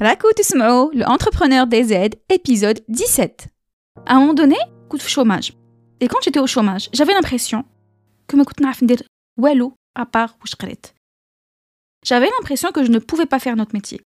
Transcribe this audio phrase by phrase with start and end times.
[0.00, 3.46] Rakou تسمعوا le entrepreneur des aides épisode 17.
[4.06, 4.56] À un moment donné,
[4.88, 5.52] coup de chômage.
[6.00, 7.64] Et quand j'étais au chômage, j'avais l'impression
[8.26, 9.06] que ما كنت نعرف ندير
[9.38, 10.86] والو à part واش قريت.
[12.04, 14.00] J'avais l'impression que je ne pouvais pas faire notre métier.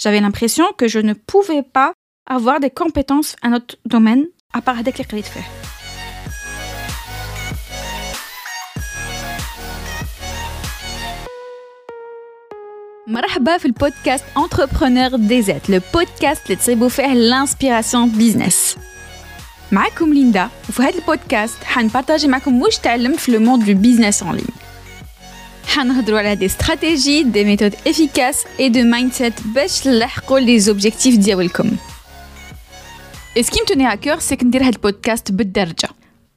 [0.00, 1.92] J'avais l'impression que je ne pouvais pas
[2.30, 5.44] avoir des compétences à notre domaine à part هذاك اللي قريت فيه.
[13.07, 18.77] مرحبا في البودكاست Entrepreneur des aides, le podcast اللي تصيبوا فيه الانسبيراسيون بيزنس.
[19.71, 24.35] معكم ليندا وفي هذا البودكاست حنبارطاجي معكم واش تعلمت في لو موند دو بيزنس اون
[24.35, 24.45] لين.
[25.67, 31.71] حنهضروا على دي استراتيجي دي ميثود افيكاس اي دو مايند باش تلحقوا لي زوبجيكتيف ديالكم.
[33.37, 35.89] Et ce qui me tenait à cœur, c'est que ندير هذا البودكاست بالدرجة.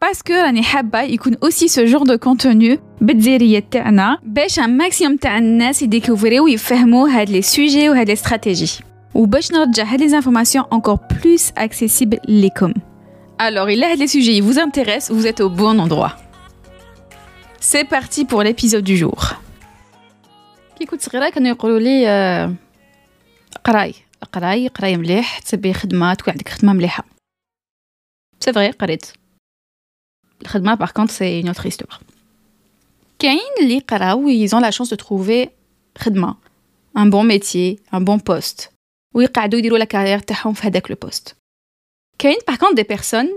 [0.02, 5.38] باسكو راني حابة يكون اوسي سو جور دو كونتوني بالدزيرية تاعنا باش ان ماكسيموم تاع
[5.38, 8.70] الناس يديكوفريو ويفهموا هاد لي سوجي وهاد لي استراتيجي
[9.14, 12.74] وباش نرجع هاد لي انفورماسيون encore plus accessibles ليكم.
[13.38, 16.12] Alors, il a les sujets qui vous intéressent, vous êtes au bon endroit.
[17.60, 19.34] C'est parti pour l'épisode du jour.
[20.78, 22.54] كي كنت صغيرة كانوا يقولوا لي آه،
[23.64, 23.94] قراي
[24.32, 27.04] قراي قراي مليح تسبي خدمة تكون عندك خدمة مليحة.
[28.40, 29.06] سي فري قريت.
[30.42, 32.00] الخدمة par contre c'est une autre histoire.
[33.18, 35.48] كاين اللي قراو ils ont la chance de trouver
[35.98, 36.36] خدمة
[36.94, 38.68] un bon métier, un bon poste
[39.14, 41.36] ويقعدوا يديروا لا كارير تاعهم في هذاك لو بوست.
[42.18, 43.30] كاين par contre des personnes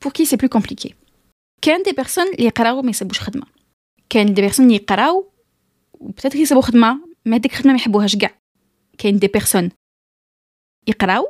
[0.00, 0.94] pour qui c'est plus compliqué.
[1.62, 3.46] كاين des personnes اللي يقراو ما يصيبوش خدمة.
[4.10, 5.30] كاين des personnes اللي يقراو
[5.92, 8.38] وبتات يصيبوا خدمة ما هذيك الخدمة ما يحبوهاش كاع.
[8.98, 9.70] كاين des personnes
[10.88, 11.28] يقراو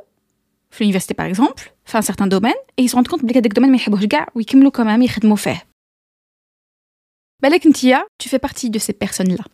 [0.71, 3.45] في l'université par exemple في un certain domaine et ils se rendent compte بلي هذاك
[3.45, 5.67] الدومين ما يحبوهش كاع ويكملوا كمان يخدموا فيه.
[7.43, 9.45] بالك نتيا tu fais partie de ces personnes là.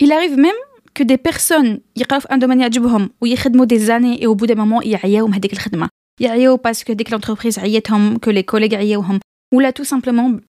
[0.00, 0.60] Il arrive même
[0.94, 4.54] que des personnes يقراو في ان دومين يعجبهم ويخدموا des années et au bout d'un
[4.54, 5.88] moment يعياو من هذيك الخدمة.
[6.20, 9.20] يعياو باسكو ديك l'entreprise عيتهم que les collègues عياوهم
[9.54, 10.40] ولا tout simplement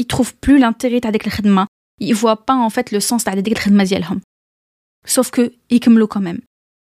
[0.00, 1.66] ils trouvent plus l'intérêt تاع ديك الخدمة.
[2.02, 4.20] Ils voient pas en fait le sens تاع ديك الخدمة ديالهم.
[5.06, 6.40] Sauf que يكملوا quand même.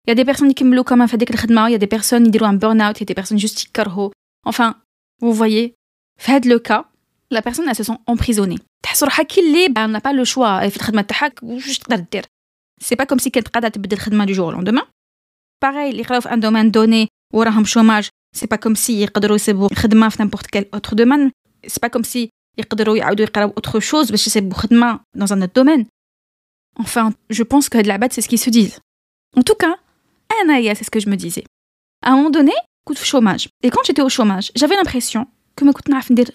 [0.07, 1.17] il y a des personnes qui me comme un fait
[1.69, 3.59] il y a des personnes qui ont un burn-out, il y a des personnes juste
[3.59, 3.67] qui
[4.45, 4.77] Enfin,
[5.21, 5.75] vous voyez,
[6.19, 6.87] fait le cas,
[7.31, 8.59] la personne elle se sent emprisonnée.
[8.83, 10.61] Elle n'a pas le choix.
[12.81, 14.85] C'est pas comme si quelqu'un a du jour au lendemain.
[15.59, 19.53] Pareil, les un domaine donné ou un chômage, c'est pas comme si ils peuvent se
[19.53, 21.31] dans n'importe quel autre domaine.
[21.67, 24.43] C'est pas comme si ils peuvent faire autre chose parce que c'est
[25.15, 25.87] dans un autre domaine.
[26.79, 28.81] Enfin, je pense que de la bête, c'est ce qu'ils se disent.
[29.37, 29.77] En tout cas,
[30.75, 31.45] c'est ce que je me disais.
[32.03, 32.53] À un moment donné,
[32.85, 33.49] coup de chômage.
[33.63, 36.31] Et quand j'étais au chômage, j'avais l'impression que me coûte dire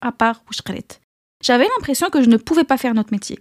[0.00, 0.62] à part je
[1.42, 3.38] J'avais l'impression que je ne pouvais pas faire notre métier.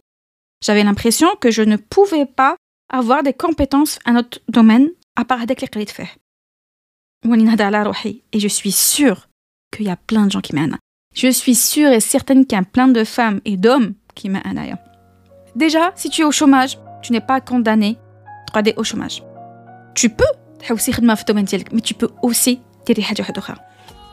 [0.63, 2.55] J'avais l'impression que je ne pouvais pas
[2.89, 6.15] avoir des compétences à notre domaine à part avec les de faire.
[8.31, 9.27] Et je suis sûre
[9.75, 10.77] qu'il y a plein de gens qui m'aiment.
[11.15, 14.77] Je suis sûre et certaine qu'il y a plein de femmes et d'hommes qui m'aiment.
[15.55, 17.97] Déjà, si tu es au chômage, tu n'es pas condamné
[18.53, 19.23] 3D au chômage
[19.93, 20.25] tu peux
[21.71, 22.59] mais tu peux aussi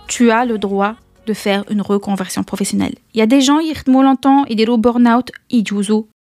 [0.08, 0.96] tu as le droit
[1.26, 2.94] de faire une reconversion professionnelle.
[3.14, 5.64] Il y a des gens qui font longtemps et des burn-out, ils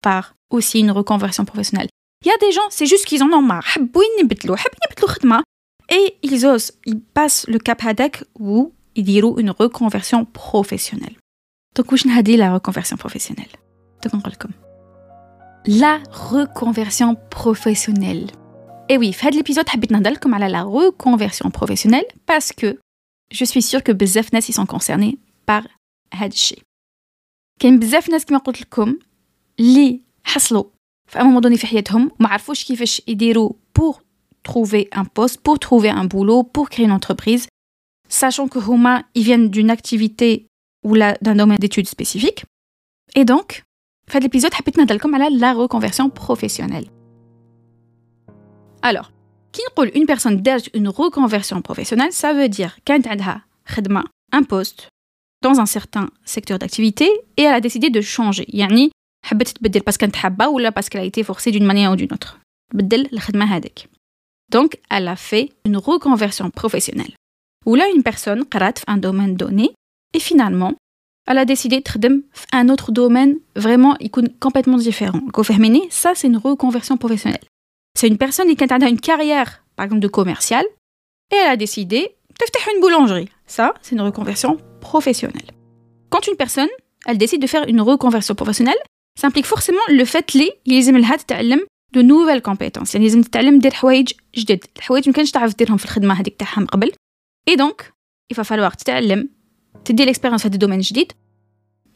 [0.02, 1.88] par aussi une reconversion professionnelle.
[2.24, 3.66] Il y a des gens, c'est juste qu'ils en ont marre.
[5.90, 11.16] Et ils osent, ils passent le cap hadak ou ils diront une reconversion professionnelle.
[11.76, 13.50] Donc, je n'ai dit la reconversion professionnelle?
[14.04, 14.20] Donc, on
[15.66, 18.28] La reconversion professionnelle.
[18.91, 22.79] Et oui, في هذا l'épisode حبيت نهضر لكم على la reconversion professionnelle parce que
[23.33, 25.17] je suis sûre que بزاف ناس ils sont concernés
[25.51, 25.69] par
[26.15, 26.63] هذا الشيء.
[27.61, 28.99] كاين بزاف ناس كما قلت لكم
[29.61, 30.65] اللي حصلوا
[31.07, 34.01] في un moment donné في حياتهم وما عرفوش كيفاش يديروا pour
[34.49, 37.49] trouver un poste, pour trouver un boulot, pour créer une entreprise,
[38.09, 40.47] sachant que هما ils viennent d'une activité
[40.87, 42.45] ou là d'un domaine d'études spécifique.
[43.17, 43.63] Et donc,
[44.07, 46.89] في هذا l'épisode حبيت نهضر لكم على la reconversion professionnelle.
[48.82, 49.12] Alors,
[49.52, 53.42] qui qu'inroule une personne d'âge une reconversion professionnelle, ça veut dire qu'elle a
[54.32, 54.90] un poste
[55.42, 58.46] dans un certain secteur d'activité et elle a décidé de changer.
[58.50, 58.92] Yani,
[59.84, 60.12] parce qu'elle
[60.72, 62.40] parce qu'elle a été forcée d'une manière ou d'une autre.
[64.52, 67.14] Donc, elle a fait une reconversion professionnelle.
[67.66, 69.72] Ou là, une personne fait un domaine donné
[70.14, 70.74] et finalement,
[71.28, 73.96] elle a décidé de travailler un autre domaine vraiment
[74.40, 75.22] complètement différent.
[75.90, 77.46] Ça, c'est une reconversion professionnelle.
[78.01, 80.65] C'est une personne qui a une carrière par exemple de commercial
[81.33, 83.31] et elle a décidé تفتح une boulangerie.
[83.47, 85.51] Ça, c'est une reconversion professionnelle.
[86.11, 86.69] Quand une personne,
[87.07, 88.81] elle décide de faire une reconversion professionnelle,
[89.19, 93.59] ça implique forcément le fait اللي يلزم لها تتعلم دو نوفيل كومبيتونس يعني لازم تتعلم
[93.59, 96.93] دير حوايج جدد الحوايج ما كانش تعرف ديرهم في الخدمه هذيك تاعها من قبل
[97.49, 97.93] اي دونك
[98.33, 99.29] يفا فالوار تتعلم
[99.85, 101.13] تدي ليكسبيريونس في هذا الدومين جديد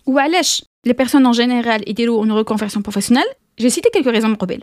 [0.06, 3.26] وعلاش لي بيرسون ان جينيرال يديروا اون ريكونفيرسيون بروفيسيونيل
[3.58, 4.62] جي سيتي كيلكو ريزون من قبل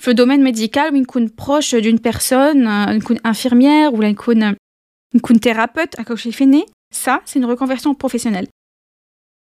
[0.00, 2.64] في الدومين ميديكال وين نكون بروش دون بيرسون
[2.96, 4.56] نكون انفيرميير ولا نكون
[5.14, 8.48] نكون ثيرابوت هكا شايفيني سا سي اون ريكونفيرسيون بروفيسيونيل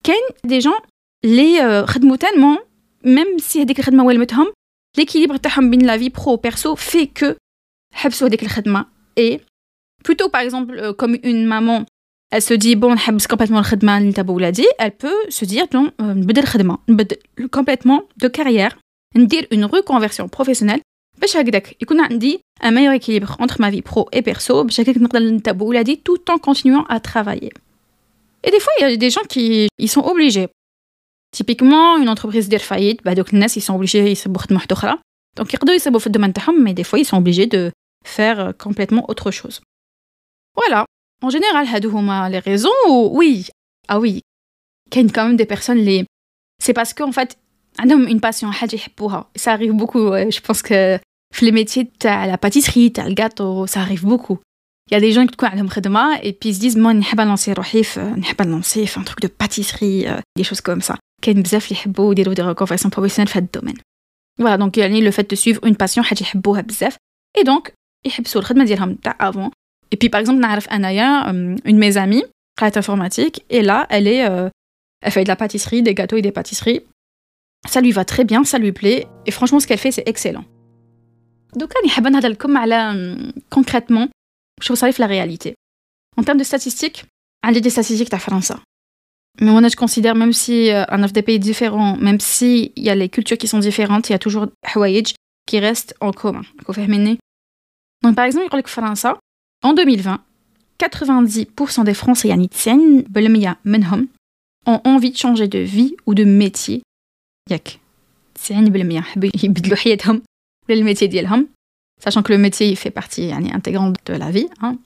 [0.03, 0.79] كاين دي جون
[1.25, 2.57] لي خدموا تالمون
[3.03, 4.53] ميم سي هذيك الخدمه والمتهم
[4.97, 7.33] ليكيليبر تاعهم بين لا في برو بيرسو في كو
[7.93, 8.85] حبسوا هذيك الخدمه
[9.17, 9.39] اي
[10.07, 11.85] plutôt par exemple euh, comme une maman
[12.31, 15.91] elle se dit bon نحبس complètement الخدمه اللي تبع ولادي elle peut se dire non
[16.01, 17.17] نبدل الخدمه نبدل
[17.57, 18.77] complètement de carrière
[19.15, 20.81] ندير une reconversion professionnelle
[21.17, 24.97] باش هكذاك يكون عندي un meilleur équilibre entre ma vie pro et perso باش هكذاك
[24.97, 27.51] نقدر نتبع ولادي tout en continuant à travailler
[28.47, 30.47] et des fois il y a des gens qui ils sont obligés
[31.37, 34.93] typiquement une entreprise دير faillite bah donc الناس ils sont obligés يسبوا خدمه واحده اخرى
[35.39, 37.71] donc يقدروا يسبوا في الدومين تاعهم mais des fois ils sont obligés de
[38.05, 39.61] faire complètement autre chose
[40.55, 40.85] voilà.
[41.21, 41.91] En général, هادو
[42.29, 42.69] les raisons
[43.11, 43.47] oui.
[43.87, 44.21] Ah oui.
[44.91, 46.05] qu'il y a quand même des personnes les
[46.61, 47.37] c'est parce qu'en fait
[47.79, 49.29] عندهم une passion حاجة يحبوها.
[49.37, 50.11] Ça arrive beaucoup.
[50.29, 50.99] Je pense que
[51.41, 54.39] les métiers de la pâtisserie, le gâteau, ça arrive beaucoup.
[54.91, 56.93] Il y a des gens qui تكون عندهم خدمة et puis ils se disent moi
[56.93, 60.05] نحب lancer روحي في نحب lancer في un truc de pâtisserie,
[60.39, 60.95] des choses comme ça.
[61.21, 63.75] كاين بزاف اللي يحبوا يديروا des reconversions professionnelles في هذا الدومين.
[64.41, 66.97] Voilà, donc يعني le fait de suivre une passion حاجة يحبوها بزاف
[67.39, 67.71] et donc
[68.05, 69.51] يحبسوا الخدمة ديالهم تاع avant
[69.93, 72.25] et puis par exemple, Naraf Anaya, euh, une de mes amies,
[72.61, 74.49] est informatique, et là, elle est, euh,
[75.01, 76.81] elle fait de la pâtisserie, des gâteaux et des pâtisseries.
[77.66, 80.44] Ça lui va très bien, ça lui plaît, et franchement, ce qu'elle fait, c'est excellent.
[81.54, 81.72] Donc,
[82.94, 83.16] euh,
[83.50, 84.08] concrètement,
[84.60, 85.54] je ça la réalité.
[86.16, 87.04] En termes de statistiques,
[87.46, 88.52] elle a des statistiques à France.
[89.40, 92.94] Mais moi, je considère, même si on a des pays différents, même s'il y a
[92.94, 95.14] les cultures qui sont différentes, il y a toujours des
[95.46, 96.42] qui restent en commun.
[98.02, 99.06] Donc, par exemple, France,
[99.62, 100.20] en 2020,
[100.78, 102.30] 90% des Français
[104.66, 106.82] ont envie de changer de vie ou de métier.
[110.67, 111.27] le métier
[112.03, 114.77] sachant que le métier fait partie intégrante de la vie hein.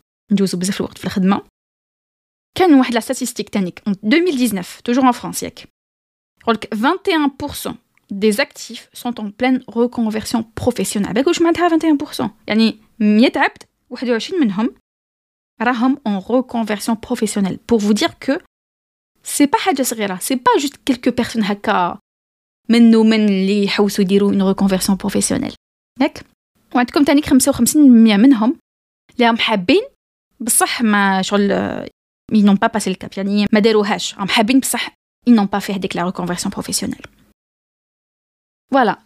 [2.91, 5.43] la statistique en 2019 toujours en France
[6.45, 7.75] 21%
[8.09, 14.75] des actifs sont en pleine reconversion professionnelle 21% يعني 100 عبد 21 منهم
[15.61, 18.39] راهم en reconversion professionnelle pour vous dire que
[19.23, 21.99] c'est pas حاجه صغيره c'est pas juste quelques personnes هكا
[22.70, 25.54] من اللي يحوسوا يديروا une reconversion professionnelle.
[26.00, 26.24] ياك؟
[26.74, 28.58] وعندكم تاني 55% منهم
[29.14, 29.82] اللي راهم حابين
[30.40, 31.50] بصح ما شغل
[32.32, 34.14] ils n'ont pas passé le يعني ما داروهاش.
[34.14, 34.88] راهم حابين بصح
[35.28, 37.06] ils n'ont pas fait هذيك la reconversion professionnelle.
[38.74, 38.96] Voilà.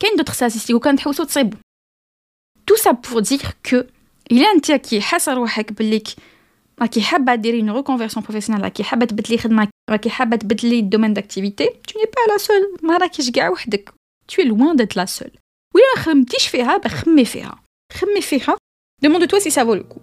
[0.00, 1.58] كاين d'autres statistiques وكان تحوسوا تصيبوا.
[2.70, 3.86] Tout ça pour dire que
[4.32, 6.08] الا انت كي حاسه روحك بليك
[6.80, 11.65] راكي حابة ديري اون ريكونفيرسيون بروفيسيونيل راكي حابة تبدلي خدمة راكي حابه تبدلي الدومين داكتيفيتي
[11.65, 13.93] تو ني با لا سول ما راكيش كاع وحدك
[14.27, 15.31] تو لوان ديت لا سول
[15.75, 18.57] ولا ما خممتيش فيها بخمي فيها خمي فيها
[19.03, 19.99] دوموند تو سي سا فو لو كو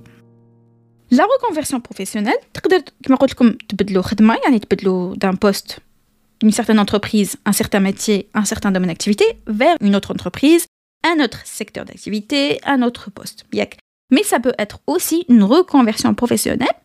[1.11, 5.79] لا ريكونفيرسيون بروفيسيونيل تقدر كما قلت لكم تبدلوا خدمه يعني تبدلوا دان بوست
[6.45, 10.67] d'une certaine entreprise, un certain métier, un certain domaine d'activité, vers une autre entreprise,
[11.11, 13.45] un autre secteur d'activité, un autre poste.
[13.55, 13.77] ياك
[14.15, 16.77] mais ça peut être aussi une reconversion professionnelle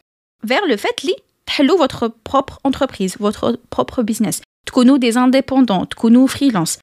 [0.44, 1.04] vers le fait
[1.48, 4.42] de votre propre entreprise, votre propre business.
[4.84, 6.80] nous des indépendants, nous freelance.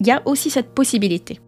[0.00, 1.40] Il y a aussi cette possibilité.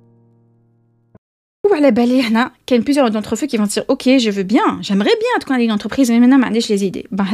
[1.68, 5.54] Il y a plusieurs d'entre vous qui vont dire Ok, je veux bien, j'aimerais bien
[5.54, 7.06] aller une entreprise, mais maintenant, je les idées.
[7.10, 7.26] Ben,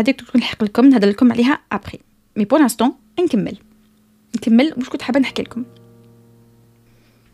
[1.71, 2.00] après.
[2.37, 3.56] Mais pour l'instant, on va
[4.37, 5.64] نكمل واش كنت حابه نحكي لكم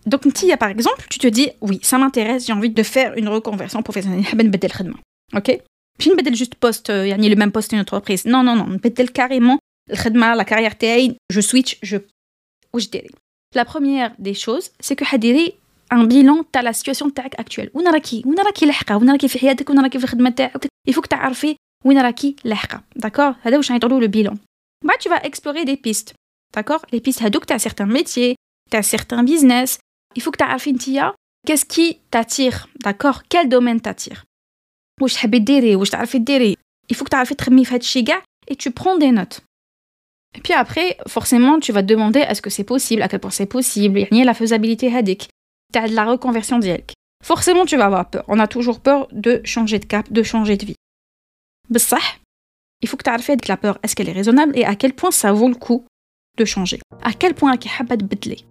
[0.07, 0.23] donc,
[0.59, 4.25] par exemple, tu te dis, oui, ça m'intéresse, j'ai envie de faire une reconversion professionnelle.
[5.37, 5.61] Ok
[6.00, 8.26] Je ne juste poste, euh, a le même poste une entreprise.
[8.26, 8.78] Non, non, non.
[8.82, 9.60] Je carrément
[10.36, 11.98] la carrière TI, je switch, je.
[13.54, 15.54] La première des choses, c'est que tu
[15.92, 17.70] un bilan de la situation actuelle.
[17.74, 21.20] Où est-ce Où est-ce Où est-ce Il faut que tu aies
[21.86, 22.56] où est-ce
[22.96, 23.36] D'accord?
[23.44, 24.34] C'est le bilan.
[24.84, 26.14] Bah, tu vas explorer des pistes.
[26.54, 26.86] D'accord?
[26.92, 28.36] Les pistes, tu as certains métiers,
[28.72, 29.80] tu as certains business,
[30.16, 30.48] il faut que tu aies
[31.46, 32.68] qu'est-ce qui t'attire?
[32.84, 33.24] D'accord?
[33.30, 34.24] Quel domaine t'attire?
[35.03, 36.57] واش تحبي ديري واش تعرفي ديري
[36.93, 39.41] il faut que تعرفي تخمي في هادشي كاع et tu prends des notes
[40.37, 43.31] et puis après forcément tu vas te demander est-ce que c'est possible à quel point
[43.31, 45.23] c'est possible يعني la faisabilité هذيك
[45.73, 46.93] تاع la reconversion ديالك
[47.25, 50.57] forcément tu vas avoir peur on a toujours peur de changer de cap de changer
[50.57, 50.77] de vie
[51.71, 52.21] بصح
[52.85, 55.11] il faut que تعرفي هذيك la peur est-ce qu'elle est raisonnable et à quel point
[55.11, 55.85] ça vaut le coup
[56.39, 58.49] de changer à quel point راكي حابه تبدلي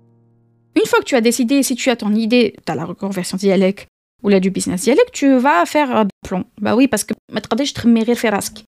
[0.77, 3.35] une fois que tu as décidé, si tu as ton idée, tu as la reconversion
[3.35, 3.87] dialecte
[4.23, 6.45] ou la du business dialecte, tu vas faire un plomb.
[6.59, 8.63] Bah oui, parce que je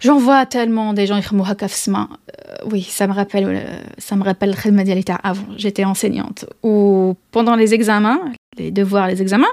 [0.00, 4.54] J'en vois tellement des gens qui euh, Oui, ça me rappelle, euh, ça me rappelle
[4.64, 5.46] le avant.
[5.56, 6.46] J'étais enseignante.
[6.62, 9.52] Ou pendant les examens, les devoirs, les examens,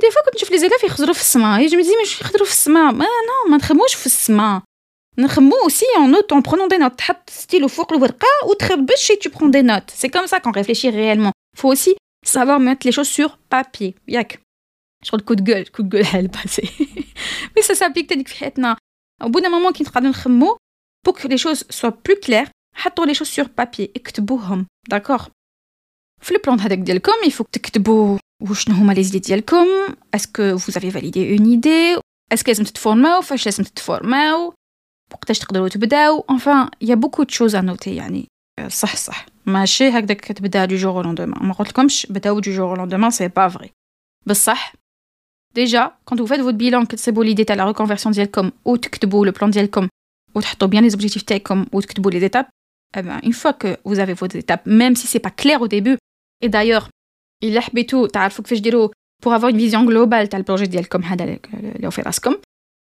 [0.00, 1.04] des fois, quand tu fais les élèves, ils sont
[1.58, 3.04] Et je me dis, mais je suis Mais
[3.50, 4.32] non, je suis
[5.18, 9.48] نخمو aussi en note en prenant des notes تحط stylo فوق الورقه وتخبش tu prends
[9.48, 13.38] des notes c'est comme ça qu'on réfléchit réellement faut aussi savoir mettre les choses sur
[13.50, 14.40] papier ياك
[15.06, 16.62] شغل coup de gueule coup de gueule elle passé
[17.56, 18.76] mais ça s'applique تانيك في حياتنا
[19.24, 20.56] au bout d'un moment كي نقعدو نخمو
[21.08, 25.28] pour que les choses soient plus claires حطوا les choses sur papier اكتبوهم d'accord
[26.20, 28.18] في le plan هذاك ديالكم il faut تكتبوا
[28.50, 29.66] وشنو هما les idées ديالكم
[30.16, 31.98] est-ce que vous avez validé une idée
[32.34, 34.54] est-ce que لازم تتفورماو فاش لازم تتفورماو
[35.12, 38.28] وقتاش تقدروا تبداو enfin il y a beaucoup de choses à noter يعني
[38.68, 42.76] صح صح ماشي هكذاك تبدا du jour au lendemain ما قلت لكمش بداو du jour
[42.76, 43.68] au lendemain c'est pas vrai
[44.26, 44.72] بصح
[45.56, 49.48] déjà quand vous faites votre bilan كتسيبوا l'idée تاع la reconversion ديالكم وتكتبوا le plan
[49.48, 49.88] ديالكم
[50.34, 52.48] وتحطوا bien les objectifs تاعكم وتكتبوا les étapes
[52.96, 55.68] eh ben, une fois que vous avez vos étapes même si c'est pas clair au
[55.68, 55.96] début
[56.44, 56.88] et d'ailleurs
[57.44, 58.88] il حبيتو تعرفوا كيفاش ديروا
[59.22, 62.36] pour avoir une vision globale تاع البروجي ديالكم هذا اللي في راسكم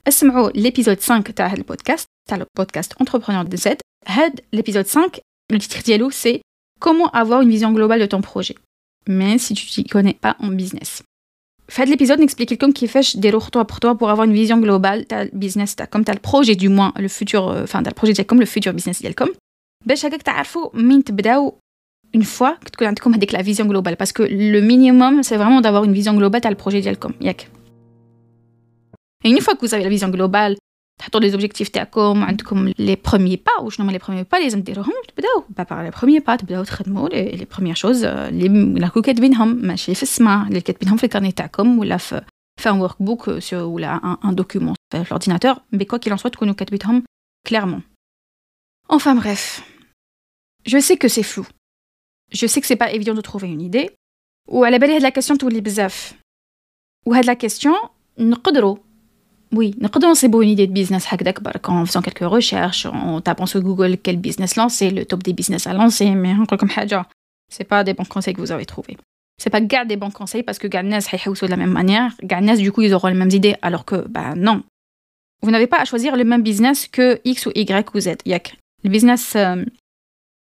[0.09, 3.77] اسمعوا l'épisode 5 تاع هذا البودكاست تاع البودكاست entrepreneur de Z
[4.07, 5.21] هاد l'épisode 5
[5.53, 6.41] le titre ديالو c'est
[6.81, 8.55] comment avoir une vision globale de ton projet
[9.09, 11.03] mais si tu t'y connais pas en business
[11.75, 15.23] في هاد l'épisode نexplique لكم كيفاش ديروا خطوه بخطوه pour avoir une vision globale تاع
[15.23, 19.03] البيزنس تاعكم تاع البروجي du moins le futur enfin تاع البروجي ديالكم le futur business
[19.03, 19.29] ديالكم
[19.87, 21.59] باش هكاك تعرفوا مين تبداو
[22.17, 25.61] une fois que تكون عندكم هذيك la vision globale parce que le minimum c'est vraiment
[25.61, 27.49] d'avoir une vision globale تاع البروجي ديالكم ياك
[29.25, 30.57] et une fois que vous avez la vision globale,
[31.01, 34.93] تحطوا les objectifs تاعكم عندكم les premiers pas وشنو هما les premiers pas لازم ديروهم
[35.09, 39.95] تبداو با les premiers pas تبداو تخدموا les, les premières choses اللي راكو كاتبينهم ماشي
[39.95, 42.25] في السما اللي كاتبينهم في الكارني تاعكم ولا في
[42.61, 46.31] في un workbook sur, ولا un, un document في l'ordinateur mais quoi qu'il en soit
[46.31, 47.05] تكونوا كاتبينهم
[47.49, 47.81] clairement
[48.93, 49.63] enfin bref
[50.69, 51.47] je sais que c'est flou
[52.33, 53.91] je sais que c'est pas évident de trouver une idée
[54.49, 56.15] وعلى بالي هاد la question تولي بزاف
[57.07, 57.89] وهاد la question
[58.19, 58.77] نقدروا
[59.53, 61.09] oui, nous une idée de business
[61.65, 65.67] en faisant quelques recherches, en tapant sur Google quel business lancer, le top des business
[65.67, 66.71] à lancer, mais encore comme
[67.53, 68.97] c'est pas des bons conseils que vous avez trouvés.
[69.43, 70.91] C'est pas garder des bons conseils parce que Garnes
[71.47, 72.13] de la même manière.
[72.23, 74.63] Garnes, du coup, ils auront les mêmes idées, alors que, bah non.
[75.43, 78.19] Vous n'avez pas à choisir le même business que X ou Y ou Z.
[78.27, 78.57] Yak.
[78.85, 79.37] Le business,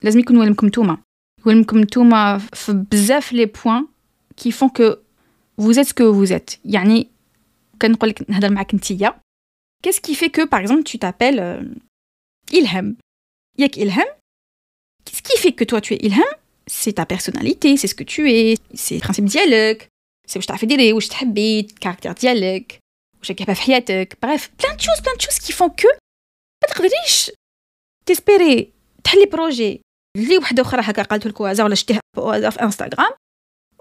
[0.04, 0.98] لازم يكون ولمكم نتوما.
[1.46, 3.86] ولمكم نتوما في بزاف les points
[4.36, 5.00] qui font que
[5.58, 6.60] vous êtes ce que vous êtes.
[6.66, 7.08] يعني
[9.82, 11.62] Qu'est-ce qui fait que, par exemple, tu t'appelles euh,
[12.51, 12.96] Ilham
[13.58, 14.06] Yak Ilham
[15.06, 16.22] Qu'est-ce qui fait que toi, tu es Ilham
[16.68, 19.88] C'est ta personnalité, c'est ce que tu es, c'est le principe dialogue,
[20.28, 22.78] c'est où je t'ai fait où je t'habite, caractère dialogue,
[23.20, 25.88] où j'ai bref, plein de choses, plein de choses qui font que,
[26.80, 27.32] riche,
[28.06, 28.72] t'espérer,
[29.04, 29.82] t'as les projets,
[30.18, 33.12] اللي وحده اخرى هكا قالت لك هذا ولا شتيها في انستغرام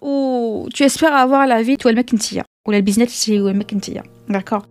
[0.03, 3.63] و tu espères avoir la vie toi le ou le business اللي وين
[4.29, 4.65] d'accord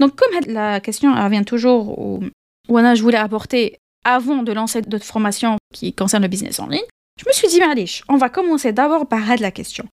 [0.00, 2.20] donc comme la question revient toujours où
[2.68, 6.88] je voulais apporter avant de lancer d'autres formations qui concernent le business en ligne
[7.20, 9.86] je me suis dit معليش on va commencer d'abord par la question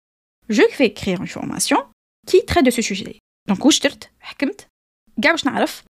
[0.50, 1.80] je vais écrire une formation
[2.28, 3.20] qui traite de ce sujet
[3.50, 4.68] donc وشترت حكمت
[5.22, 5.84] كاع باش نعرف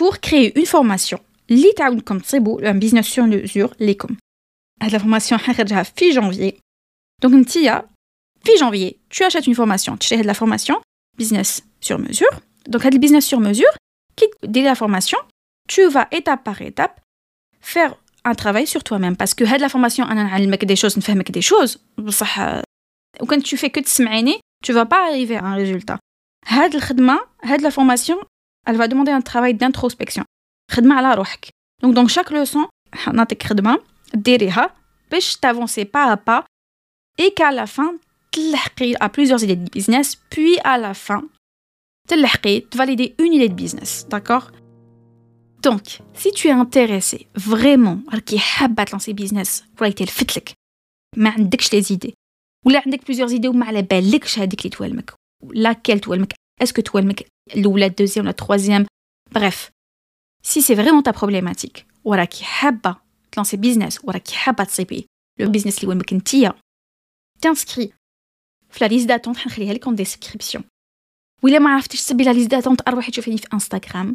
[0.00, 1.18] pour créer une formation
[1.50, 4.16] اللي تعاونكم تصيبوا un business sur mesure ليكم
[4.82, 6.52] هاد la formation حنخرجها في janvier
[7.26, 7.88] donc نتيا
[8.44, 10.76] في janvier tu achètes une formation tu de la formation
[11.16, 12.30] business sur mesure.
[12.66, 13.72] Donc, le business sur mesure,
[14.16, 15.18] qui dès la formation,
[15.68, 17.00] tu vas étape par étape
[17.60, 21.78] faire un travail sur toi-même parce que la formation on des choses fait des choses
[21.98, 25.98] ou quand tu fais que de tu vas pas arriver à un résultat
[26.46, 28.16] هاد الخدمه هاد la formation
[28.66, 30.24] elle va demander un travail d'introspection
[30.70, 31.48] خدمه على روحك
[31.82, 32.68] donc dans chaque leçon
[33.12, 33.78] نعطيك خدمه
[34.14, 34.74] ديريها
[35.10, 36.44] باش t'avancer pas à pas
[37.18, 37.94] et qu'à la fin
[39.00, 41.22] à plusieurs idées de business, puis à la fin,
[42.08, 44.50] te valider une idée de business, d'accord
[45.62, 50.54] Donc, si tu es intéressé vraiment qui te lancer business, pour le fitlek,
[51.16, 52.14] mais عندكش les idées,
[52.66, 57.86] ولا عندك plusieurs idées وما على بالكش هذيك اللي توالمك laquelle توالمك اسكو توالمك الاولى
[57.86, 58.86] الدوزيام ولا التروازيام
[59.38, 59.70] bref
[60.42, 62.96] si c'est vraiment ta problématique وراكي حابه
[63.32, 65.06] تلانسي بيزنس وراكي حابه تصيبي
[65.40, 66.54] لو بيزنس اللي وينك انتيا
[67.40, 67.92] تنسكري
[68.74, 70.64] في لا ليست داتونت حنخليها لك اون ديسكريبسيون
[71.42, 74.14] ولا ما عرفتيش تسبي لا ليست داتونت اروحي تشوفيني في انستغرام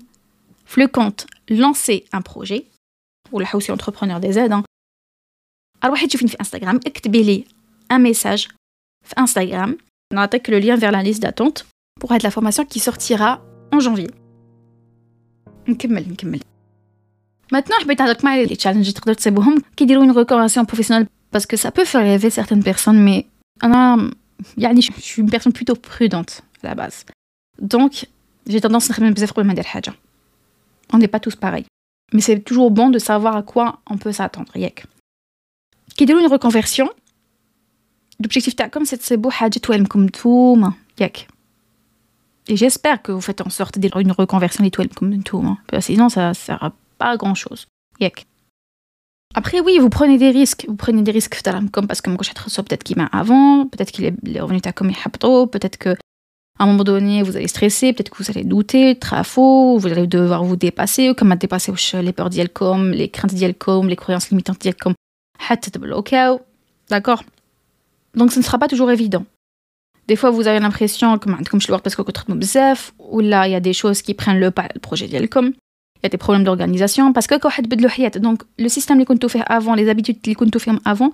[0.65, 2.65] في لو كونت لانسي ان بروجي
[3.31, 4.63] ولا حوسي انتربرونور دي زاد
[5.83, 7.45] اروحي تشوفيني في انستغرام اكتبي لي
[7.91, 8.47] ان ميساج
[9.05, 9.77] في انستغرام
[10.13, 11.59] نعطيك لو لين فير لا ليست داتونت
[12.03, 13.35] pour هاد لا فورماسيون كي سورتيرا
[13.75, 14.13] en janvier
[15.67, 16.39] نكمل نكمل
[17.53, 21.57] Maintenant, حبيت نهضرك معايا les challenges تقدر تصيبوهم كي يديروا une reconversion professionnelle parce que
[21.57, 23.23] ça peut faire rêver certaines personnes mais
[23.63, 24.11] انا
[24.57, 27.05] يعني je suis une personne plutôt prudente à la base
[27.61, 28.05] donc
[28.47, 29.93] j'ai tendance نخمم بزاف قبل ما ندير حاجه
[30.93, 31.65] on n'est pas tous pareils
[32.13, 34.85] mais c'est toujours bon de savoir à quoi on peut s'attendre ياك
[35.97, 36.89] كي يديروا une reconversion
[38.23, 41.27] l'objectif تاعكم c'est تصيبوا حاجه توالمكم نتوما ياك
[42.47, 45.43] Et j'espère que vous faites en sorte de une reconversion des toilettes comme tout.
[45.43, 45.57] Hein.
[45.81, 47.67] Sinon, ça ne sert à pas grand chose.
[47.99, 48.27] Yek.
[49.34, 50.64] Après, oui, vous prenez des risques.
[50.68, 54.72] Vous prenez des risques parce que peut-être qu'il m'a avant, peut-être qu'il est revenu à
[54.72, 55.90] comme trop, peut-être que
[56.58, 60.06] à un moment donné, vous allez stresser, peut-être que vous allez douter, trafo, vous allez
[60.06, 61.72] devoir vous dépasser, comme à dépasser
[62.02, 64.92] les peurs d'Yelcom, les craintes d'Yelcom, les croyances limitantes d'Yelcom.
[66.90, 67.24] D'accord
[68.14, 69.24] Donc, ce ne sera pas toujours évident.
[70.06, 72.02] Des fois, vous avez l'impression que comme je le vois parce que
[72.34, 75.52] bzaf, ou là, il y a des choses qui prennent le pas le projet d'Yelcom
[75.99, 77.49] Il y a des problèmes d'organisation parce que quand
[78.19, 81.11] donc le système que vous fait avant, les habitudes que vous fait avant,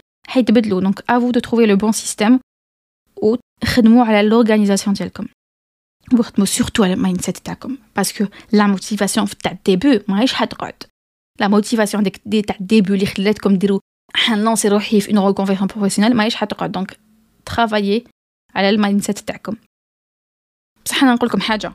[0.88, 2.40] donc à vous de trouver le bon système
[3.22, 3.38] ou
[4.02, 5.28] à l'organisation d'Yelcom.
[6.12, 9.30] Vous surtout à le mindset d'Yelcom parce que la motivation de
[9.64, 10.00] début,
[11.40, 12.12] la motivation de
[12.60, 13.80] début, les comme dire,
[14.36, 14.70] lancer
[15.08, 16.16] une reconversion professionnelle,
[16.70, 16.98] donc
[17.46, 18.06] travailler
[18.56, 19.56] على المايند سيت تاعكم
[20.86, 21.74] بصح انا نقول لكم حاجه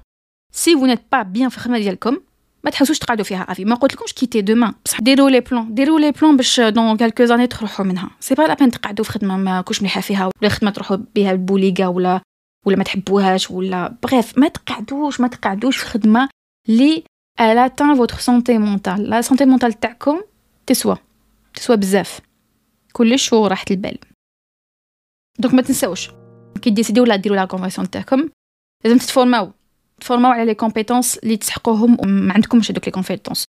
[0.52, 2.20] سي فو نيت با بيان في الخدمه ديالكم
[2.63, 3.65] ما تحوسوش تقعدوا فيها أفي.
[3.65, 7.25] ما قلت لكمش كيتي دومان بصح ديروا لي بلان ديروا لي بلان باش دون كالكو
[7.25, 8.09] زاني تروحوا منها.
[8.19, 11.31] سي با لا بين تقعدوا في خدمة ما كوش مليحة فيها ولا خدمة تروحوا بها
[11.31, 12.21] البوليغا ولا
[12.65, 16.29] ولا ما تحبوهاش ولا بريف ما تقعدوش ما تقعدوش في خدمة
[16.67, 17.03] لي
[17.39, 20.21] الا تان فوتر سونتي مونتال لا سونتي مونتال تاعكم
[20.67, 20.97] تسوى.
[21.53, 22.19] تسوى بزاف.
[22.93, 23.97] كلش وراحه البال.
[25.39, 26.09] دونك ما تنساوش.
[26.61, 28.29] كي ديسيديو ولا ديروا لا كونفرسيون تاعكم
[28.85, 29.51] لازم تتفورماو.
[30.00, 33.44] تفورماو على لي كومبيتونس اللي تسحقوهم وما عندكمش هذوك لي كومبيتونس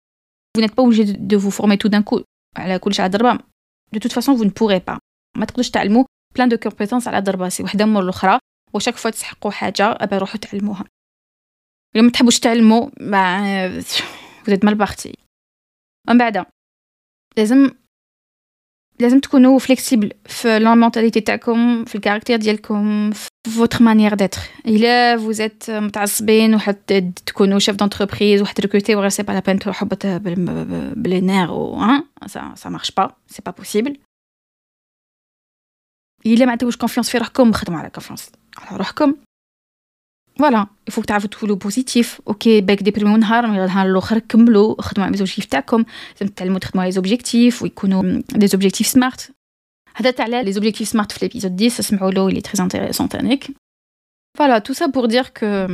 [0.58, 2.24] vous n'êtes pas obligé de vous former tout d'un coup
[2.58, 3.40] على كلشي على ضربه
[3.96, 4.98] de toute façon vous ne pourrez pas
[5.38, 8.40] ما تقدروش تعلموا بلان دو كومبيتونس على ضربه سي وحده مور الاخرى
[8.74, 10.86] وشاك فوا تسحقوا حاجه ابا روحوا تعلموها
[11.96, 13.82] الا ما تحبوش تعلموا ما
[14.46, 15.14] vous êtes mal parti
[16.08, 16.46] من بعد
[17.38, 17.72] لازم
[19.00, 25.18] لازم تكونوا فليكسيبل في لا مونتاليتي تاعكم في الكاركتير ديالكم في فوتر مانيير ديتر الا
[25.18, 29.88] vous êtes متعصبين وحد تكونوا شيف دونتربريز وحد ريكروتي وغير سي با لا بين تروحوا
[30.94, 33.98] بلي نير و ها سا سا مارش با سي با بوسيبل
[36.26, 39.16] الا ما عندكوش كونفيونس في روحكم خدموا على كونفيونس على روحكم
[40.40, 45.12] فوالا يفوك تعرفوا تكونوا بوزيتيف اوكي باك ديبريمي نهار من النهار الاخر كملوا خدموا على
[45.12, 45.86] ليزوبجيكتيف تاعكم
[46.22, 49.32] لازم تعلموا تخدموا على ليزوبجيكتيف ويكونوا دي زوبجيكتيف سمارت
[49.96, 53.48] هذا على لي زوبجيكتيف سمارت في ليبيزود 10 اسمعوا له اللي تري انتريسون تانيك
[54.38, 55.68] فوالا تو سا بور دير كو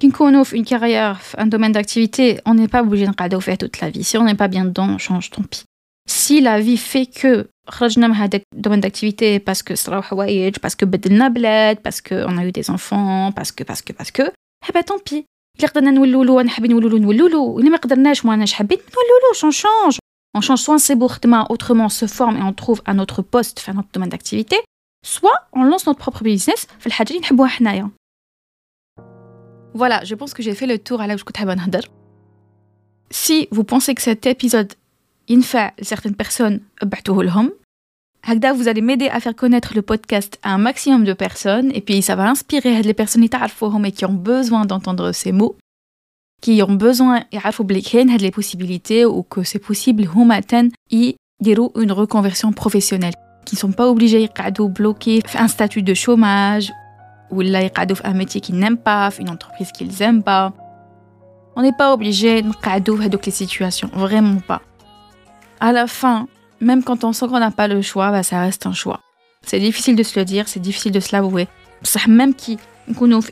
[0.00, 3.54] كي نكونوا في اون كارير في ان دومين d'activité on n'est pas obligé نقعدوا فيه
[3.54, 5.64] toute la vie si on n'est pas bien dedans on change tant pis
[6.08, 11.28] si la vie fait que خرجنا من هذاك الدومين داكتيفيتي باسكو صراو حوايج باسكو بدلنا
[11.28, 14.22] بلاد باسكو اون ايو دي زونفون باسكو باسكو باسكو
[14.64, 15.24] هبا طون بي
[15.58, 19.50] الا قدرنا نولولو انا حابين نولولو نولولو الا ما قدرناش ما اناش حابين نولولو شون
[19.50, 19.98] شونج
[20.36, 23.72] on change soit c'est خدمه autrement se forme et on trouve un autre poste في
[23.72, 24.56] notre domaine d'activité
[25.06, 27.90] soit on lance notre propre business في الحاجه اللي نحبوها حنايا
[29.76, 31.90] Voilà, je pense que j'ai fait le tour على واش كنت حابه نهضر.
[33.10, 34.72] Si vous pensez que cet épisode
[35.30, 37.52] ينفع certaines personnes ابعتوه لهم
[38.24, 41.80] هكذا vous allez m'aider à faire connaître le podcast à un maximum de personnes et
[41.80, 45.56] puis ça va inspirer les personnes qui تعرفوهم et qui ont besoin d'entendre ces mots
[46.42, 50.70] qui ont besoin يعرفوا بلي كاين هاد les possibilités ou que c'est possible هما تن
[50.90, 53.14] يديروا une reconversion professionnelle
[53.46, 56.72] qui sont pas obligés يقعدوا bloqués في un statut de chômage
[57.30, 60.52] ولا يقعدوا في un métier qu'ils n'aiment pas في une entreprise qu'ils aiment pas
[61.56, 64.69] on n'est pas obligé نقعدوا في هذوك les situations vraiment pas
[65.61, 66.27] à la fin,
[66.59, 68.99] même quand on sent qu'on n'a pas le choix, bah, ça reste un choix.
[69.43, 71.47] C'est difficile de se le dire, c'est difficile de se l'avouer.
[72.07, 72.59] Même qui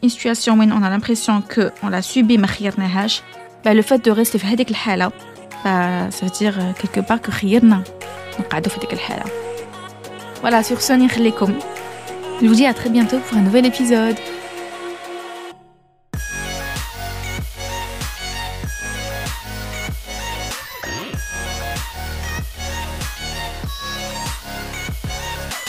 [0.02, 4.48] une situation où on a l'impression qu'on l'a subi, bah, le fait de rester dans
[4.48, 5.12] cette situation,
[5.64, 7.84] bah, ça veut dire euh, quelque part que rien
[10.42, 14.16] Voilà, sur ce, je vous dis à très bientôt pour un nouvel épisode.